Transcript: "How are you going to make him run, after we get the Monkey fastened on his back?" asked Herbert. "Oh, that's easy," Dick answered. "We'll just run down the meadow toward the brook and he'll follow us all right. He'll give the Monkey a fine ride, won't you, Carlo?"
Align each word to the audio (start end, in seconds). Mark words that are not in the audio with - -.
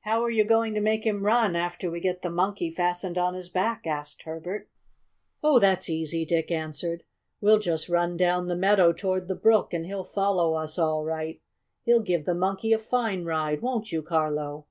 "How 0.00 0.22
are 0.22 0.28
you 0.30 0.44
going 0.44 0.74
to 0.74 0.80
make 0.82 1.06
him 1.06 1.24
run, 1.24 1.56
after 1.56 1.90
we 1.90 1.98
get 2.00 2.20
the 2.20 2.28
Monkey 2.28 2.70
fastened 2.70 3.16
on 3.16 3.32
his 3.32 3.48
back?" 3.48 3.86
asked 3.86 4.24
Herbert. 4.24 4.68
"Oh, 5.42 5.58
that's 5.58 5.88
easy," 5.88 6.26
Dick 6.26 6.50
answered. 6.50 7.02
"We'll 7.40 7.60
just 7.60 7.88
run 7.88 8.18
down 8.18 8.46
the 8.46 8.56
meadow 8.56 8.92
toward 8.92 9.26
the 9.26 9.34
brook 9.34 9.72
and 9.72 9.86
he'll 9.86 10.04
follow 10.04 10.52
us 10.52 10.78
all 10.78 11.02
right. 11.02 11.40
He'll 11.86 12.02
give 12.02 12.26
the 12.26 12.34
Monkey 12.34 12.74
a 12.74 12.78
fine 12.78 13.24
ride, 13.24 13.62
won't 13.62 13.90
you, 13.90 14.02
Carlo?" 14.02 14.66